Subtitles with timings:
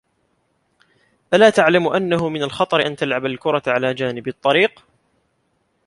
[1.33, 4.85] ألا تعلم أنّه من الخطر أن تلعب الكرة على جانب الطّريق؟